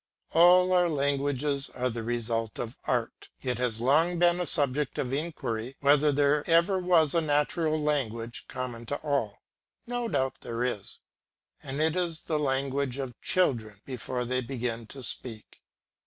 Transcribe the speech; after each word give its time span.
All 0.31 0.73
our 0.73 0.89
languages 0.89 1.69
are 1.75 1.91
the 1.91 2.01
result 2.01 2.57
of 2.57 2.75
art. 2.85 3.29
It 3.43 3.59
has 3.59 3.79
long 3.79 4.17
been 4.17 4.39
a 4.39 4.47
subject 4.47 4.97
of 4.97 5.13
inquiry 5.13 5.75
whether 5.79 6.11
there 6.11 6.43
ever 6.49 6.79
was 6.79 7.13
a 7.13 7.21
natural 7.21 7.79
language 7.79 8.47
common 8.47 8.87
to 8.87 8.95
all; 9.03 9.43
no 9.85 10.07
doubt 10.07 10.41
there 10.41 10.63
is, 10.63 11.01
and 11.61 11.79
it 11.79 11.95
is 11.95 12.21
the 12.21 12.39
language 12.39 12.97
of 12.97 13.21
children 13.21 13.79
before 13.85 14.25
they 14.25 14.41
begin 14.41 14.87
to 14.87 15.03
speak. 15.03 15.61